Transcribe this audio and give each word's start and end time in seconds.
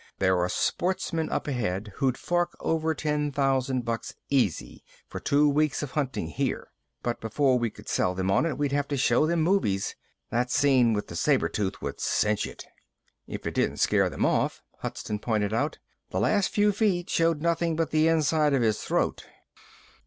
"There 0.17 0.39
are 0.39 0.49
sportsmen 0.49 1.29
up 1.29 1.47
ahead 1.47 1.93
who'd 1.97 2.17
fork 2.17 2.57
over 2.59 2.95
ten 2.95 3.31
thousand 3.31 3.85
bucks 3.85 4.15
easy 4.31 4.83
for 5.07 5.19
two 5.19 5.47
weeks 5.47 5.83
of 5.83 5.91
hunting 5.91 6.25
here. 6.29 6.69
But 7.03 7.21
before 7.21 7.59
we 7.59 7.69
could 7.69 7.87
sell 7.87 8.15
them 8.15 8.31
on 8.31 8.47
it, 8.47 8.57
we'd 8.57 8.71
have 8.71 8.87
to 8.87 8.97
show 8.97 9.27
them 9.27 9.43
movies. 9.43 9.95
That 10.31 10.49
scene 10.49 10.93
with 10.93 11.05
the 11.05 11.15
saber 11.15 11.49
tooth 11.49 11.83
would 11.83 11.99
cinch 11.99 12.47
it." 12.47 12.65
"If 13.27 13.45
it 13.45 13.53
didn't 13.53 13.77
scare 13.77 14.09
them 14.09 14.25
off," 14.25 14.63
Hudson 14.79 15.19
pointed 15.19 15.53
out. 15.53 15.77
"The 16.09 16.19
last 16.19 16.47
few 16.49 16.71
feet 16.71 17.07
showed 17.07 17.39
nothing 17.39 17.75
but 17.75 17.91
the 17.91 18.07
inside 18.07 18.55
of 18.55 18.63
his 18.63 18.81
throat." 18.81 19.27